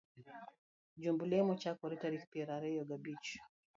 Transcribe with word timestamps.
Jumb 1.01 1.19
lemo 1.31 1.53
chakore 1.61 1.95
tarik 2.01 2.23
piero 2.31 2.51
ariyo 2.57 2.83
gabich 2.89 3.27